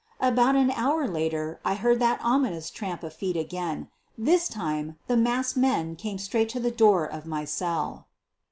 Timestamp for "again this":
3.37-4.47